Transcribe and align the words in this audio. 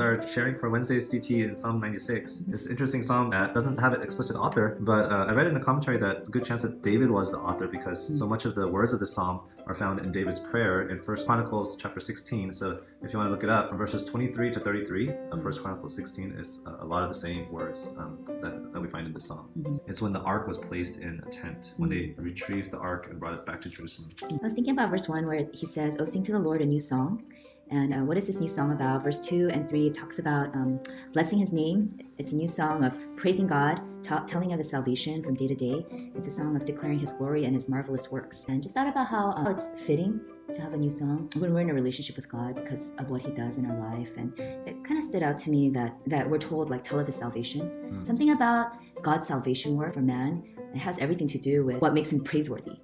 Hi 0.00 0.06
everyone. 0.06 0.20
Hi 0.20 0.24
everyone. 0.24 0.24
This 0.24 0.28
is 0.28 0.38
our 0.38 0.42
sharing 0.42 0.56
for 0.56 0.70
Wednesday's 0.70 1.12
QT 1.12 1.44
in 1.44 1.54
Psalm 1.54 1.78
96. 1.78 2.44
It's 2.48 2.64
an 2.64 2.70
interesting 2.70 3.02
psalm 3.02 3.28
that 3.30 3.52
doesn't 3.52 3.78
have 3.78 3.92
an 3.92 4.00
explicit 4.00 4.34
author, 4.34 4.78
but 4.80 5.12
uh, 5.12 5.26
I 5.28 5.32
read 5.32 5.46
in 5.46 5.52
the 5.52 5.60
commentary 5.60 5.98
that 5.98 6.16
it's 6.16 6.28
a 6.30 6.32
good 6.32 6.44
chance 6.44 6.62
that 6.62 6.80
David 6.80 7.10
was 7.10 7.30
the 7.30 7.36
author 7.36 7.68
because 7.68 8.18
so 8.18 8.26
much 8.26 8.46
of 8.46 8.54
the 8.54 8.66
words 8.66 8.94
of 8.94 9.00
the 9.00 9.06
psalm 9.06 9.42
are 9.66 9.74
found 9.74 10.00
in 10.00 10.10
David's 10.10 10.40
prayer 10.40 10.88
in 10.88 10.98
First 10.98 11.26
Chronicles 11.26 11.76
chapter 11.76 12.00
16. 12.00 12.50
So 12.52 12.80
if 13.02 13.12
you 13.12 13.18
want 13.18 13.28
to 13.28 13.30
look 13.30 13.44
it 13.44 13.50
up, 13.50 13.68
from 13.68 13.76
verses 13.76 14.06
23 14.06 14.50
to 14.52 14.60
33 14.60 15.10
of 15.32 15.42
First 15.42 15.62
Chronicles 15.62 15.94
16 15.94 16.32
is 16.32 16.64
a 16.80 16.84
lot 16.84 17.02
of 17.02 17.10
the 17.10 17.14
same 17.14 17.52
words 17.52 17.90
um, 17.98 18.24
that, 18.40 18.72
that 18.72 18.80
we 18.80 18.88
find 18.88 19.06
in 19.06 19.12
the 19.12 19.20
psalm. 19.20 19.50
It's 19.86 20.00
when 20.00 20.14
the 20.14 20.20
ark 20.20 20.46
was 20.46 20.56
placed 20.56 21.00
in 21.00 21.22
a 21.26 21.30
tent, 21.30 21.74
when 21.76 21.90
they 21.90 22.14
retrieved 22.16 22.70
the 22.70 22.78
ark 22.78 23.08
and 23.10 23.20
brought 23.20 23.34
it 23.34 23.44
back 23.44 23.60
to 23.60 23.68
Jerusalem. 23.68 24.10
I 24.22 24.38
was 24.42 24.54
thinking 24.54 24.72
about 24.72 24.90
verse 24.90 25.08
1 25.08 25.26
where 25.26 25.46
he 25.52 25.66
says, 25.66 25.98
Oh, 26.00 26.04
sing 26.04 26.24
to 26.24 26.32
the 26.32 26.38
Lord 26.38 26.62
a 26.62 26.66
new 26.66 26.80
song. 26.80 27.22
And 27.70 27.94
uh, 27.94 27.98
what 27.98 28.16
is 28.16 28.26
this 28.26 28.40
new 28.40 28.48
song 28.48 28.72
about? 28.72 29.04
Verse 29.04 29.20
2 29.20 29.50
and 29.52 29.68
3 29.68 29.90
talks 29.90 30.18
about 30.18 30.52
um, 30.54 30.80
blessing 31.12 31.38
his 31.38 31.52
name. 31.52 31.96
It's 32.18 32.32
a 32.32 32.36
new 32.36 32.48
song 32.48 32.84
of 32.84 32.94
praising 33.16 33.46
God, 33.46 33.80
ta- 34.02 34.24
telling 34.26 34.52
of 34.52 34.58
his 34.58 34.68
salvation 34.68 35.22
from 35.22 35.34
day 35.34 35.46
to 35.46 35.54
day. 35.54 35.86
It's 36.16 36.26
a 36.26 36.30
song 36.30 36.56
of 36.56 36.64
declaring 36.64 36.98
his 36.98 37.12
glory 37.12 37.44
and 37.44 37.54
his 37.54 37.68
marvelous 37.68 38.10
works. 38.10 38.44
And 38.48 38.60
just 38.60 38.74
thought 38.74 38.88
about 38.88 39.06
how 39.06 39.32
uh, 39.32 39.50
it's 39.50 39.70
fitting 39.86 40.20
to 40.52 40.60
have 40.60 40.72
a 40.72 40.76
new 40.76 40.90
song 40.90 41.30
when 41.36 41.54
we're 41.54 41.60
in 41.60 41.70
a 41.70 41.74
relationship 41.74 42.16
with 42.16 42.28
God 42.28 42.56
because 42.56 42.90
of 42.98 43.08
what 43.08 43.22
he 43.22 43.30
does 43.30 43.56
in 43.56 43.66
our 43.66 43.96
life. 43.96 44.10
And 44.16 44.36
it 44.38 44.82
kind 44.84 44.98
of 44.98 45.04
stood 45.04 45.22
out 45.22 45.38
to 45.38 45.50
me 45.50 45.70
that, 45.70 45.96
that 46.06 46.28
we're 46.28 46.38
told, 46.38 46.70
like, 46.70 46.82
tell 46.82 46.98
of 46.98 47.06
his 47.06 47.14
salvation. 47.14 47.60
Mm. 47.60 48.04
Something 48.04 48.30
about 48.30 48.72
God's 49.02 49.28
salvation 49.28 49.76
work 49.76 49.94
for 49.94 50.00
man, 50.00 50.42
it 50.74 50.78
has 50.78 50.98
everything 50.98 51.28
to 51.28 51.38
do 51.38 51.64
with 51.64 51.80
what 51.80 51.94
makes 51.94 52.12
him 52.12 52.24
praiseworthy. 52.24 52.78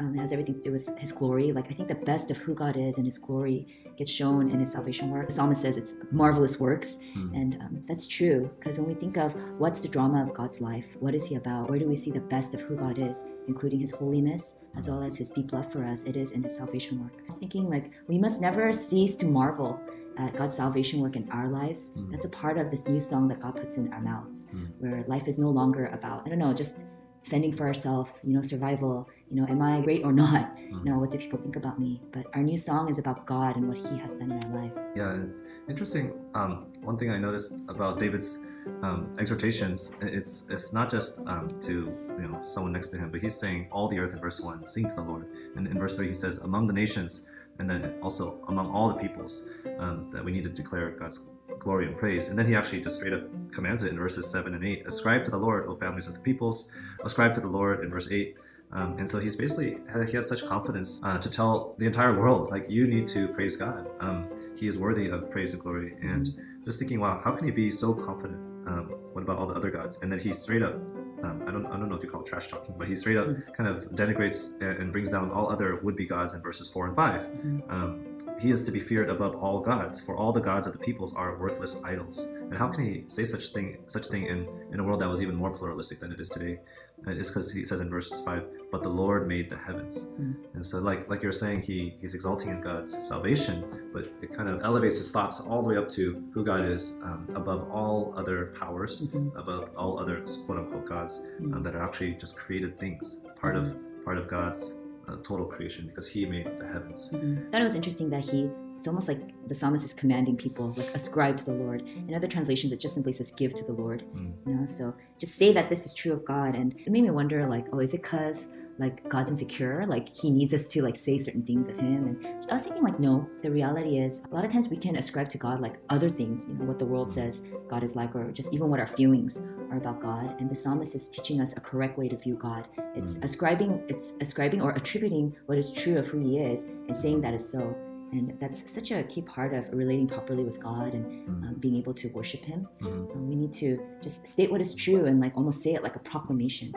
Um, 0.00 0.14
it 0.16 0.20
has 0.20 0.32
everything 0.32 0.54
to 0.56 0.60
do 0.60 0.72
with 0.72 0.86
his 0.98 1.12
glory. 1.12 1.52
Like, 1.52 1.70
I 1.70 1.74
think 1.74 1.88
the 1.88 1.94
best 1.94 2.30
of 2.30 2.36
who 2.38 2.54
God 2.54 2.76
is 2.76 2.96
and 2.98 3.06
his 3.06 3.18
glory 3.18 3.66
gets 3.96 4.10
shown 4.10 4.50
in 4.50 4.58
his 4.60 4.72
salvation 4.72 5.10
work. 5.10 5.28
The 5.28 5.34
psalmist 5.34 5.62
says 5.62 5.76
it's 5.76 5.94
marvelous 6.10 6.58
works, 6.58 6.98
Mm. 7.16 7.40
and 7.40 7.54
um, 7.62 7.84
that's 7.86 8.06
true 8.08 8.50
because 8.58 8.76
when 8.78 8.88
we 8.88 8.94
think 8.94 9.16
of 9.16 9.34
what's 9.58 9.80
the 9.80 9.88
drama 9.88 10.22
of 10.22 10.34
God's 10.34 10.60
life, 10.60 10.96
what 10.98 11.14
is 11.14 11.26
he 11.26 11.36
about? 11.36 11.70
Where 11.70 11.78
do 11.78 11.88
we 11.88 11.94
see 11.96 12.10
the 12.10 12.20
best 12.20 12.54
of 12.54 12.60
who 12.62 12.74
God 12.76 12.98
is, 12.98 13.22
including 13.46 13.78
his 13.80 13.92
holiness 13.92 14.54
as 14.76 14.88
well 14.88 15.02
as 15.04 15.16
his 15.16 15.30
deep 15.30 15.52
love 15.52 15.70
for 15.70 15.84
us? 15.84 16.02
It 16.02 16.16
is 16.16 16.32
in 16.32 16.42
his 16.42 16.56
salvation 16.56 17.00
work. 17.02 17.12
I 17.20 17.26
was 17.26 17.36
thinking 17.36 17.70
like 17.70 17.92
we 18.08 18.18
must 18.18 18.40
never 18.40 18.72
cease 18.72 19.14
to 19.16 19.26
marvel 19.26 19.78
at 20.18 20.34
God's 20.36 20.56
salvation 20.56 21.00
work 21.00 21.14
in 21.16 21.28
our 21.30 21.48
lives. 21.48 21.90
Mm. 21.96 22.10
That's 22.10 22.24
a 22.24 22.28
part 22.30 22.58
of 22.58 22.70
this 22.72 22.88
new 22.88 23.00
song 23.00 23.28
that 23.28 23.40
God 23.40 23.54
puts 23.56 23.76
in 23.78 23.92
our 23.92 24.00
mouths, 24.00 24.48
Mm. 24.52 24.70
where 24.78 25.04
life 25.06 25.28
is 25.28 25.38
no 25.38 25.50
longer 25.50 25.86
about 25.86 26.22
I 26.26 26.30
don't 26.30 26.38
know 26.40 26.52
just 26.52 26.86
fending 27.24 27.52
for 27.52 27.66
ourselves, 27.66 28.10
you 28.22 28.34
know, 28.34 28.42
survival. 28.42 29.08
You 29.30 29.40
know, 29.40 29.48
am 29.48 29.62
I 29.62 29.80
great 29.80 30.04
or 30.04 30.12
not? 30.12 30.56
Mm. 30.56 30.84
You 30.84 30.92
know, 30.92 30.98
what 30.98 31.10
do 31.10 31.18
people 31.18 31.38
think 31.38 31.56
about 31.56 31.78
me? 31.80 32.00
But 32.12 32.26
our 32.34 32.42
new 32.42 32.58
song 32.58 32.90
is 32.90 32.98
about 32.98 33.26
God 33.26 33.56
and 33.56 33.68
what 33.68 33.78
He 33.78 33.98
has 33.98 34.14
done 34.14 34.30
in 34.30 34.44
our 34.44 34.62
life. 34.62 34.72
Yeah, 34.94 35.16
it's 35.24 35.42
interesting. 35.68 36.12
Um, 36.34 36.66
one 36.82 36.96
thing 36.98 37.10
I 37.10 37.18
noticed 37.18 37.60
about 37.68 37.98
David's 37.98 38.44
um, 38.82 39.10
exhortations, 39.18 39.94
it's 40.00 40.46
it's 40.50 40.72
not 40.72 40.90
just 40.90 41.20
um, 41.26 41.48
to 41.60 41.72
you 42.20 42.28
know 42.28 42.40
someone 42.42 42.72
next 42.72 42.88
to 42.90 42.98
him, 42.98 43.10
but 43.10 43.20
he's 43.20 43.34
saying 43.34 43.68
all 43.70 43.88
the 43.88 43.98
earth 43.98 44.12
in 44.12 44.20
verse 44.20 44.40
one, 44.40 44.64
sing 44.66 44.88
to 44.88 44.94
the 44.94 45.02
Lord, 45.02 45.26
and 45.56 45.66
in 45.66 45.78
verse 45.78 45.94
three 45.94 46.08
he 46.08 46.14
says 46.14 46.38
among 46.38 46.66
the 46.66 46.72
nations, 46.72 47.28
and 47.58 47.68
then 47.68 47.94
also 48.02 48.40
among 48.48 48.70
all 48.70 48.88
the 48.88 48.94
peoples 48.94 49.50
um, 49.78 50.04
that 50.10 50.24
we 50.24 50.32
need 50.32 50.44
to 50.44 50.50
declare 50.50 50.90
God's 50.90 51.28
glory 51.58 51.86
and 51.86 51.96
praise. 51.96 52.28
And 52.28 52.38
then 52.38 52.46
he 52.46 52.54
actually 52.54 52.80
just 52.80 52.96
straight 52.96 53.12
up 53.12 53.22
commands 53.52 53.84
it 53.84 53.92
in 53.92 53.98
verses 53.98 54.30
seven 54.30 54.54
and 54.54 54.64
eight: 54.64 54.86
ascribe 54.86 55.24
to 55.24 55.30
the 55.30 55.38
Lord, 55.38 55.66
O 55.66 55.76
families 55.76 56.06
of 56.06 56.14
the 56.14 56.20
peoples, 56.20 56.70
ascribe 57.04 57.34
to 57.34 57.40
the 57.40 57.48
Lord 57.48 57.84
in 57.84 57.90
verse 57.90 58.10
eight. 58.10 58.38
Um, 58.72 58.96
and 58.98 59.08
so 59.08 59.20
he's 59.20 59.36
basically 59.36 59.78
he 60.08 60.16
has 60.16 60.28
such 60.28 60.44
confidence 60.44 61.00
uh, 61.04 61.18
to 61.18 61.30
tell 61.30 61.76
the 61.78 61.86
entire 61.86 62.18
world 62.18 62.50
like 62.50 62.68
you 62.68 62.88
need 62.88 63.06
to 63.08 63.28
praise 63.28 63.56
God. 63.56 63.88
Um, 64.00 64.28
he 64.58 64.66
is 64.66 64.78
worthy 64.78 65.08
of 65.08 65.30
praise 65.30 65.52
and 65.52 65.62
glory. 65.62 65.94
And 66.02 66.34
just 66.64 66.80
thinking, 66.80 66.98
wow, 66.98 67.20
how 67.22 67.36
can 67.36 67.44
he 67.44 67.52
be 67.52 67.70
so 67.70 67.94
confident? 67.94 68.40
Um, 68.66 68.86
what 69.12 69.22
about 69.22 69.38
all 69.38 69.46
the 69.46 69.54
other 69.54 69.70
gods? 69.70 70.00
And 70.02 70.10
then 70.10 70.18
he 70.18 70.32
straight 70.32 70.62
up, 70.62 70.74
um, 71.22 71.44
I 71.46 71.52
don't 71.52 71.66
I 71.66 71.76
don't 71.76 71.88
know 71.88 71.94
if 71.94 72.02
you 72.02 72.08
call 72.08 72.22
it 72.22 72.26
trash 72.26 72.48
talking, 72.48 72.74
but 72.76 72.88
he 72.88 72.96
straight 72.96 73.16
up 73.16 73.28
kind 73.52 73.68
of 73.68 73.90
denigrates 73.92 74.60
and, 74.60 74.78
and 74.78 74.90
brings 74.90 75.10
down 75.10 75.30
all 75.30 75.48
other 75.50 75.76
would-be 75.76 76.06
gods 76.06 76.34
in 76.34 76.42
verses 76.42 76.66
four 76.66 76.86
and 76.86 76.96
five. 76.96 77.26
Um, 77.68 78.13
he 78.40 78.50
is 78.50 78.64
to 78.64 78.72
be 78.72 78.80
feared 78.80 79.10
above 79.10 79.36
all 79.36 79.60
gods, 79.60 80.00
for 80.00 80.16
all 80.16 80.32
the 80.32 80.40
gods 80.40 80.66
of 80.66 80.72
the 80.72 80.78
peoples 80.78 81.14
are 81.14 81.38
worthless 81.38 81.80
idols. 81.84 82.24
And 82.24 82.58
how 82.58 82.68
can 82.68 82.84
he 82.84 83.04
say 83.08 83.24
such 83.24 83.50
thing 83.50 83.78
such 83.86 84.06
thing 84.08 84.26
in, 84.26 84.48
in 84.72 84.80
a 84.80 84.84
world 84.84 85.00
that 85.00 85.08
was 85.08 85.22
even 85.22 85.34
more 85.34 85.50
pluralistic 85.50 86.00
than 86.00 86.12
it 86.12 86.20
is 86.20 86.30
today? 86.30 86.58
It's 87.06 87.28
because 87.30 87.50
he 87.52 87.64
says 87.64 87.80
in 87.80 87.90
verse 87.90 88.22
five, 88.24 88.44
"But 88.70 88.82
the 88.82 88.88
Lord 88.88 89.26
made 89.28 89.48
the 89.50 89.56
heavens." 89.56 90.06
Mm. 90.20 90.34
And 90.54 90.64
so, 90.64 90.78
like 90.78 91.08
like 91.10 91.22
you're 91.22 91.32
saying, 91.32 91.62
he 91.62 91.96
he's 92.00 92.14
exalting 92.14 92.50
in 92.50 92.60
God's 92.60 92.90
salvation, 93.06 93.64
but 93.92 94.12
it 94.22 94.30
kind 94.32 94.48
of 94.48 94.62
elevates 94.62 94.98
his 94.98 95.10
thoughts 95.10 95.40
all 95.40 95.62
the 95.62 95.68
way 95.68 95.76
up 95.76 95.88
to 95.90 96.22
who 96.32 96.44
God 96.44 96.64
is 96.64 96.98
um, 97.02 97.26
above 97.34 97.70
all 97.70 98.14
other 98.16 98.54
powers, 98.58 99.02
Mhm. 99.02 99.34
above 99.36 99.70
all 99.76 99.98
other 99.98 100.22
quote 100.46 100.58
unquote 100.58 100.86
gods 100.86 101.22
Mm. 101.40 101.54
um, 101.54 101.62
that 101.62 101.74
are 101.74 101.82
actually 101.82 102.12
just 102.14 102.36
created 102.38 102.78
things, 102.78 103.20
part 103.36 103.56
of 103.56 103.74
part 104.04 104.18
of 104.18 104.28
God's 104.28 104.74
uh, 105.08 105.16
total 105.16 105.46
creation, 105.46 105.86
because 105.86 106.06
He 106.08 106.26
made 106.26 106.46
the 106.56 106.66
heavens. 106.66 107.10
Mhm. 107.12 107.48
I 107.48 107.50
thought 107.50 107.60
it 107.60 107.64
was 107.64 107.74
interesting 107.74 108.10
that 108.10 108.24
he. 108.24 108.50
It's 108.78 108.88
almost 108.88 109.08
like 109.08 109.20
the 109.48 109.54
psalmist 109.54 109.82
is 109.82 109.94
commanding 109.94 110.36
people 110.36 110.74
like 110.76 110.90
ascribe 110.94 111.38
to 111.38 111.44
the 111.46 111.54
Lord. 111.54 111.80
In 112.08 112.14
other 112.14 112.28
translations, 112.28 112.70
it 112.70 112.80
just 112.80 112.94
simply 112.94 113.14
says 113.14 113.30
give 113.34 113.54
to 113.54 113.64
the 113.64 113.72
Lord. 113.72 114.04
Mm. 114.14 114.32
You 114.46 114.54
know, 114.54 114.66
so 114.66 114.94
just 115.18 115.36
say 115.36 115.54
that 115.54 115.70
this 115.70 115.86
is 115.86 115.94
true 115.94 116.12
of 116.12 116.22
God, 116.26 116.54
and 116.54 116.74
it 116.84 116.92
made 116.92 117.02
me 117.02 117.10
wonder 117.10 117.46
like, 117.48 117.66
oh, 117.72 117.78
is 117.78 117.94
it 117.94 118.02
because 118.02 118.36
like 118.78 119.08
God's 119.08 119.30
insecure? 119.30 119.86
Like 119.86 120.14
he 120.14 120.30
needs 120.30 120.52
us 120.54 120.66
to 120.68 120.82
like 120.82 120.96
say 120.96 121.18
certain 121.18 121.44
things 121.44 121.68
of 121.68 121.76
Him? 121.76 122.18
And 122.24 122.50
I 122.50 122.54
was 122.54 122.64
thinking 122.64 122.82
like, 122.82 122.98
no. 123.00 123.28
The 123.42 123.50
reality 123.50 123.98
is, 123.98 124.22
a 124.30 124.34
lot 124.34 124.44
of 124.44 124.52
times 124.52 124.68
we 124.68 124.76
can 124.76 124.96
ascribe 124.96 125.28
to 125.30 125.38
God 125.38 125.60
like 125.60 125.78
other 125.90 126.08
things. 126.08 126.48
You 126.48 126.54
know, 126.54 126.64
what 126.64 126.78
the 126.78 126.86
world 126.86 127.12
says 127.12 127.42
God 127.68 127.82
is 127.82 127.94
like, 127.96 128.14
or 128.14 128.30
just 128.32 128.52
even 128.52 128.68
what 128.68 128.80
our 128.80 128.86
feelings 128.86 129.38
are 129.70 129.76
about 129.78 130.00
God. 130.00 130.40
And 130.40 130.50
the 130.50 130.54
psalmist 130.54 130.94
is 130.94 131.08
teaching 131.08 131.40
us 131.40 131.56
a 131.56 131.60
correct 131.60 131.98
way 131.98 132.08
to 132.08 132.16
view 132.16 132.36
God. 132.36 132.68
It's 132.94 133.18
Mm. 133.18 133.24
ascribing, 133.24 133.82
it's 133.88 134.12
ascribing 134.20 134.60
or 134.60 134.70
attributing 134.72 135.34
what 135.46 135.58
is 135.58 135.72
true 135.72 135.98
of 135.98 136.06
who 136.06 136.18
He 136.18 136.38
is, 136.38 136.64
and 136.64 136.96
saying 136.96 137.20
that 137.22 137.34
is 137.34 137.48
so. 137.48 137.74
And 138.14 138.38
that's 138.38 138.70
such 138.70 138.92
a 138.92 139.02
key 139.02 139.22
part 139.22 139.52
of 139.54 139.64
relating 139.72 140.06
properly 140.06 140.44
with 140.44 140.60
God 140.62 140.94
and 140.94 141.04
Mm. 141.04 141.48
um, 141.48 141.54
being 141.58 141.76
able 141.76 141.94
to 141.94 142.08
worship 142.10 142.42
Him. 142.42 142.68
Mhm. 142.80 143.12
Um, 143.12 143.28
we 143.28 143.34
need 143.34 143.52
to 143.54 143.78
just 144.00 144.26
state 144.28 144.50
what 144.52 144.60
is 144.60 144.72
true 144.74 145.06
and 145.06 145.20
like 145.20 145.36
almost 145.36 145.62
say 145.62 145.74
it 145.74 145.82
like 145.82 145.96
a 145.96 146.04
proclamation. 146.12 146.72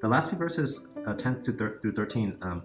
The 0.00 0.08
last 0.08 0.30
few 0.30 0.38
verses, 0.38 0.88
uh, 1.06 1.14
10 1.14 1.38
through, 1.40 1.56
thir- 1.56 1.78
through 1.80 1.92
13, 1.92 2.36
um, 2.42 2.62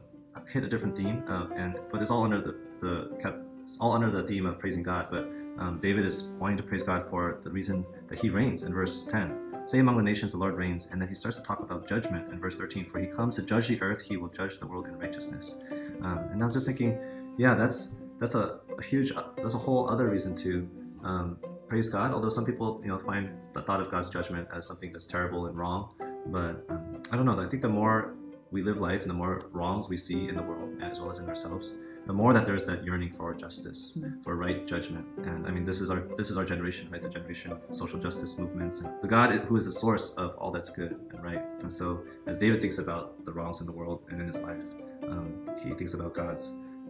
hit 0.52 0.64
a 0.64 0.68
different 0.68 0.96
theme, 0.98 1.24
uh, 1.28 1.48
and 1.56 1.78
but 1.92 2.02
it's 2.02 2.10
all 2.12 2.24
under 2.24 2.42
the, 2.42 2.56
the 2.80 3.44
all 3.80 3.92
under 3.92 4.10
the 4.10 4.24
theme 4.24 4.46
of 4.48 4.58
praising 4.58 4.82
God. 4.82 5.08
But 5.12 5.30
um, 5.60 5.78
David 5.80 6.06
is 6.06 6.34
wanting 6.40 6.58
to 6.58 6.64
praise 6.64 6.82
God 6.82 7.08
for 7.10 7.38
the 7.42 7.52
reason 7.52 7.86
that 8.08 8.18
He 8.18 8.30
reigns 8.30 8.64
in 8.64 8.74
verse 8.74 9.06
10. 9.06 9.49
Say 9.70 9.78
among 9.78 9.98
the 9.98 10.04
nations, 10.04 10.32
the 10.32 10.40
Lord 10.40 10.56
reigns, 10.56 10.88
and 10.88 11.00
then 11.00 11.08
he 11.08 11.14
starts 11.14 11.38
to 11.38 11.44
talk 11.44 11.60
about 11.60 11.88
judgment 11.88 12.34
in 12.34 12.40
verse 12.40 12.56
13. 12.56 12.86
For 12.86 12.98
He 12.98 13.06
comes 13.06 13.36
to 13.36 13.44
judge 13.44 13.68
the 13.68 13.80
earth; 13.84 14.02
He 14.02 14.18
will 14.18 14.30
judge 14.30 14.58
the 14.58 14.66
world 14.66 14.88
in 14.88 14.98
righteousness. 14.98 15.58
Um, 16.02 16.18
and 16.32 16.42
I 16.42 16.44
was 16.44 16.56
just 16.56 16.66
thinking, 16.66 16.98
yeah, 17.38 17.54
that's 17.54 17.98
that's 18.18 18.34
a, 18.34 18.62
a 18.76 18.84
huge, 18.84 19.12
uh, 19.12 19.26
that's 19.38 19.54
a 19.54 19.60
whole 19.60 19.88
other 19.88 20.10
reason 20.10 20.36
to 20.38 20.68
um, 21.04 21.38
praise 21.68 21.88
God. 21.88 22.16
Although 22.16 22.30
some 22.30 22.46
people, 22.46 22.80
you 22.82 22.88
know, 22.88 22.98
find 22.98 23.30
the 23.54 23.62
thought 23.62 23.80
of 23.80 23.92
God's 23.92 24.10
judgment 24.10 24.48
as 24.52 24.66
something 24.66 24.92
that's 24.92 25.06
terrible 25.06 25.46
and 25.46 25.56
wrong. 25.56 25.94
But 26.26 26.66
um, 26.70 27.00
I 27.12 27.16
don't 27.16 27.28
know. 27.28 27.40
I 27.40 27.48
think 27.48 27.62
the 27.62 27.70
more 27.70 28.16
we 28.52 28.62
live 28.62 28.80
life 28.80 29.02
and 29.04 29.10
the 29.10 29.16
more 29.16 29.42
wrongs 29.52 29.90
we 29.90 29.98
see 29.98 30.28
in 30.28 30.36
the 30.36 30.44
world 30.44 30.70
as 30.82 31.00
well 31.00 31.10
as 31.12 31.20
in 31.20 31.28
ourselves, 31.30 31.76
the 32.06 32.14
more 32.14 32.34
that 32.34 32.46
there's 32.46 32.66
that 32.66 32.84
yearning 32.84 33.12
for 33.12 33.34
justice, 33.34 33.82
Mm. 33.98 34.24
for 34.24 34.36
right 34.36 34.66
judgment. 34.66 35.06
And 35.30 35.46
I 35.48 35.52
mean, 35.52 35.64
this 35.64 35.80
is 35.82 35.90
our 35.92 36.02
this 36.18 36.30
is 36.32 36.38
our 36.40 36.46
generation, 36.46 36.90
right? 36.92 37.02
The 37.02 37.10
generation 37.10 37.52
of 37.52 37.60
social 37.72 38.00
justice 38.00 38.40
movements 38.40 38.82
and 38.82 38.90
the 39.02 39.08
God 39.08 39.30
who 39.48 39.56
is 39.56 39.66
the 39.66 39.72
source 39.86 40.06
of 40.24 40.30
all 40.40 40.52
that's 40.52 40.70
good 40.70 40.92
and 41.12 41.24
right. 41.24 41.44
And 41.62 41.72
so, 41.72 42.04
as 42.26 42.38
David 42.38 42.60
thinks 42.62 42.78
about 42.80 43.24
the 43.26 43.32
wrongs 43.34 43.60
in 43.62 43.66
the 43.68 43.76
world 43.82 44.00
and 44.10 44.20
in 44.22 44.28
his 44.28 44.40
life, 44.50 44.66
um, 45.12 45.28
he 45.64 45.70
thinks 45.80 45.94
about 45.94 46.14
God's 46.14 46.44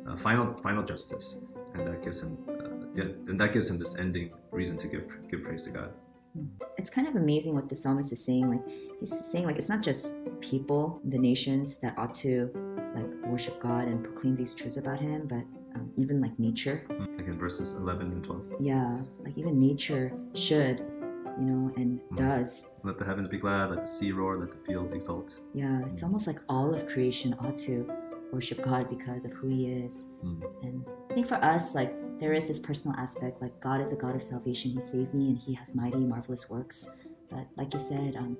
uh, 0.07 0.15
final 0.15 0.53
final 0.65 0.83
justice, 0.83 1.27
and 1.73 1.81
that 1.87 2.01
gives 2.05 2.21
him. 2.23 2.37
Uh, 2.47 2.69
yeah, 2.95 3.09
and 3.29 3.37
that 3.41 3.51
gives 3.53 3.69
him 3.69 3.77
this 3.77 3.97
ending 3.97 4.27
reason 4.51 4.77
to 4.77 4.87
give 4.87 5.03
give 5.29 5.43
praise 5.43 5.63
to 5.67 5.71
God. 5.71 5.89
It's 6.77 6.89
kind 6.89 7.07
of 7.07 7.15
amazing 7.15 7.55
what 7.55 7.69
the 7.69 7.75
psalmist 7.75 8.11
is 8.11 8.23
saying. 8.23 8.49
Like 8.49 8.61
he's 8.99 9.13
saying 9.31 9.45
like 9.45 9.57
it's 9.57 9.69
not 9.69 9.81
just 9.81 10.15
people, 10.41 11.01
the 11.05 11.17
nations 11.17 11.77
that 11.77 11.97
ought 11.97 12.15
to 12.15 12.49
like 12.95 13.11
worship 13.29 13.61
God 13.61 13.87
and 13.87 14.03
proclaim 14.03 14.35
these 14.35 14.53
truths 14.53 14.77
about 14.77 14.99
Him, 14.99 15.27
but 15.27 15.43
um, 15.75 15.91
even 15.97 16.21
like 16.21 16.37
nature. 16.39 16.83
Like 16.89 17.27
in 17.27 17.37
verses 17.37 17.73
11 17.73 18.11
and 18.11 18.23
12. 18.23 18.41
Yeah, 18.59 18.99
like 19.23 19.37
even 19.37 19.55
nature 19.57 20.11
should, 20.33 20.79
you 21.39 21.45
know, 21.45 21.71
and 21.75 21.99
Mm. 22.11 22.17
does. 22.17 22.67
Let 22.83 22.97
the 22.97 23.05
heavens 23.05 23.27
be 23.27 23.37
glad, 23.37 23.69
let 23.71 23.81
the 23.81 23.87
sea 23.87 24.11
roar, 24.11 24.37
let 24.37 24.51
the 24.51 24.57
field 24.57 24.93
exult. 24.95 25.39
Yeah, 25.53 25.81
it's 25.91 26.01
almost 26.03 26.25
like 26.27 26.39
all 26.49 26.73
of 26.73 26.87
creation 26.87 27.35
ought 27.39 27.57
to 27.59 27.85
worship 28.31 28.61
God 28.63 28.89
because 28.89 29.25
of 29.25 29.31
who 29.31 29.47
He 29.47 29.67
is. 29.67 30.05
Mm. 30.23 30.41
And 30.63 30.85
I 31.09 31.13
think 31.13 31.27
for 31.27 31.35
us, 31.43 31.75
like 31.75 31.93
there 32.19 32.33
is 32.33 32.47
this 32.47 32.59
personal 32.59 32.97
aspect, 32.97 33.41
like 33.41 33.59
God 33.61 33.81
is 33.81 33.91
a 33.91 33.95
God 33.95 34.15
of 34.15 34.21
salvation. 34.21 34.71
He 34.71 34.81
saved 34.81 35.13
me, 35.13 35.29
and 35.29 35.37
He 35.37 35.53
has 35.55 35.73
mighty, 35.75 35.97
marvelous 35.99 36.49
works. 36.49 36.89
But 37.29 37.47
like 37.57 37.73
you 37.73 37.79
said, 37.79 38.15
um, 38.15 38.37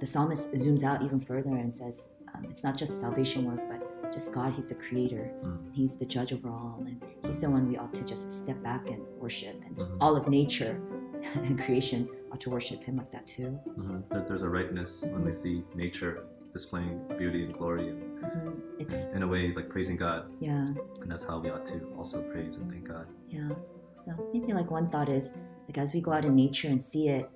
the 0.00 0.06
psalmist 0.06 0.52
zooms 0.54 0.82
out 0.82 1.02
even 1.02 1.20
further 1.20 1.50
and 1.56 1.72
says, 1.72 2.08
um, 2.34 2.46
it's 2.50 2.64
not 2.64 2.76
just 2.78 2.98
salvation 3.00 3.44
work, 3.44 3.60
but 3.68 4.12
just 4.12 4.32
God, 4.32 4.52
He's 4.54 4.68
the 4.68 4.74
creator. 4.74 5.30
Mm. 5.44 5.58
He's 5.72 5.96
the 5.96 6.06
judge 6.06 6.32
over 6.32 6.48
all, 6.48 6.82
and 6.86 7.00
He's 7.26 7.40
the 7.40 7.50
one 7.50 7.68
we 7.68 7.76
ought 7.76 7.94
to 7.94 8.04
just 8.04 8.32
step 8.32 8.60
back 8.62 8.88
and 8.88 9.00
worship. 9.18 9.60
And 9.66 9.76
Mhm. 9.76 9.96
all 10.00 10.16
of 10.16 10.28
nature 10.28 10.80
and 11.34 11.58
creation 11.58 12.08
ought 12.32 12.40
to 12.40 12.50
worship 12.50 12.82
Him 12.82 12.96
like 12.96 13.10
that 13.12 13.26
too. 13.26 13.50
hmm 13.76 14.00
There's, 14.10 14.24
there's 14.24 14.42
a 14.42 14.48
rightness 14.48 15.04
when 15.12 15.24
we 15.24 15.32
see 15.32 15.62
nature 15.74 16.24
displaying 16.52 17.00
beauty 17.18 17.44
and 17.44 17.52
glory, 17.54 17.88
and 17.90 18.11
Mhm. 18.22 18.60
It's 18.78 19.06
in 19.14 19.22
a 19.22 19.26
way 19.28 19.52
like 19.54 19.68
praising 19.68 19.96
God, 19.96 20.20
yeah, 20.40 20.66
and 21.00 21.10
that's 21.10 21.24
how 21.24 21.38
we 21.38 21.50
ought 21.50 21.64
to 21.66 21.76
also 21.96 22.22
praise 22.22 22.56
and 22.56 22.70
thank 22.70 22.88
God. 22.88 23.06
yeah. 23.28 23.48
So 23.94 24.10
maybe 24.32 24.52
like 24.52 24.70
one 24.70 24.88
thought 24.90 25.08
is 25.08 25.32
like 25.68 25.78
as 25.78 25.94
we 25.94 26.00
go 26.00 26.12
out 26.12 26.24
in 26.24 26.34
nature 26.34 26.68
and 26.68 26.82
see 26.82 27.08
it, 27.08 27.30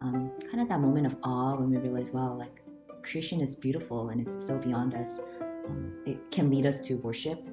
um, 0.00 0.30
kind 0.50 0.60
of 0.60 0.68
that 0.68 0.80
moment 0.80 1.06
of 1.06 1.16
awe 1.22 1.54
when 1.56 1.68
we 1.70 1.76
realize, 1.76 2.12
wow, 2.12 2.32
like 2.32 2.62
creation 3.02 3.40
is 3.40 3.54
beautiful 3.56 4.08
and 4.10 4.20
it's 4.20 4.36
so 4.46 4.56
beyond 4.58 4.94
us. 4.94 5.20
Um, 5.68 5.92
it 6.06 6.18
can 6.30 6.50
lead 6.50 6.64
us 6.66 6.80
to 6.82 6.94
worship. 6.94 7.46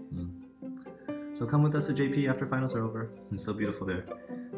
So 1.33 1.45
come 1.45 1.63
with 1.63 1.75
us 1.75 1.87
to 1.87 1.93
JP 1.93 2.29
after 2.29 2.45
finals 2.45 2.73
are 2.75 2.81
over. 2.83 3.09
It's 3.31 3.43
so 3.43 3.51
beautiful 3.53 3.85
there. 3.85 4.05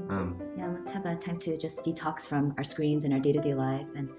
Um, 0.10 0.40
Yeah, 0.56 0.68
let's 0.68 0.92
have 0.92 1.08
a 1.08 1.16
time 1.16 1.40
to 1.40 1.58
just 1.58 1.82
detox 1.84 2.28
from 2.28 2.54
our 2.58 2.64
screens 2.64 3.04
and 3.06 3.14
our 3.16 3.20
day 3.20 3.32
to 3.32 3.40
day 3.40 3.56
life 3.56 3.88
and 3.96 4.10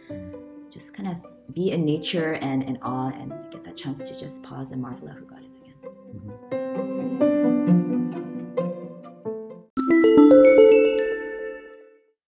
just 0.71 0.93
kind 0.93 1.09
of 1.09 1.25
be 1.53 1.71
in 1.71 1.85
nature 1.85 2.35
and 2.35 2.63
in 2.63 2.79
awe 2.83 3.11
and 3.11 3.33
get 3.51 3.65
that 3.65 3.77
chance 3.77 4.09
to 4.09 4.19
just 4.19 4.43
pause 4.43 4.71
and 4.71 4.83
marvel 4.83 5.09
at 5.09 5.17
who 5.17 5.25
God 5.25 5.45
is 5.45 5.57
again. 5.57 5.75
Mm-hmm. 5.83 6.58